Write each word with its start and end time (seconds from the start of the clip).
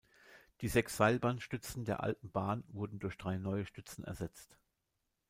Die 0.61 0.67
sechs 0.67 0.97
Seilbahnstützen 0.97 1.85
der 1.85 2.01
alten 2.01 2.31
Bahn 2.31 2.63
wurden 2.69 2.97
durch 2.97 3.19
drei 3.19 3.37
neue 3.37 3.67
Stützen 3.67 4.03
ersetzt. 4.03 4.57